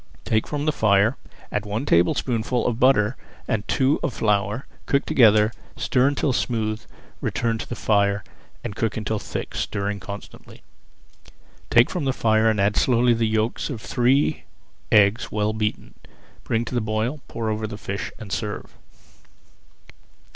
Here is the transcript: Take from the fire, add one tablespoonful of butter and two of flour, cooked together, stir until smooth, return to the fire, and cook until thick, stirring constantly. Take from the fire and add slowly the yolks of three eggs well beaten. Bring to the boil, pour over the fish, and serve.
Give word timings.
Take 0.25 0.47
from 0.47 0.65
the 0.65 0.71
fire, 0.71 1.15
add 1.51 1.63
one 1.63 1.85
tablespoonful 1.85 2.65
of 2.65 2.79
butter 2.79 3.15
and 3.47 3.67
two 3.67 3.99
of 4.01 4.15
flour, 4.15 4.65
cooked 4.87 5.05
together, 5.07 5.51
stir 5.77 6.07
until 6.07 6.33
smooth, 6.33 6.81
return 7.21 7.59
to 7.59 7.69
the 7.69 7.75
fire, 7.75 8.23
and 8.63 8.75
cook 8.75 8.97
until 8.97 9.19
thick, 9.19 9.53
stirring 9.53 9.99
constantly. 9.99 10.63
Take 11.69 11.91
from 11.91 12.05
the 12.05 12.13
fire 12.13 12.49
and 12.49 12.59
add 12.59 12.77
slowly 12.77 13.13
the 13.13 13.27
yolks 13.27 13.69
of 13.69 13.79
three 13.79 14.45
eggs 14.91 15.31
well 15.31 15.53
beaten. 15.53 15.93
Bring 16.43 16.65
to 16.65 16.73
the 16.73 16.81
boil, 16.81 17.21
pour 17.27 17.51
over 17.51 17.67
the 17.67 17.77
fish, 17.77 18.11
and 18.17 18.31
serve. 18.31 18.75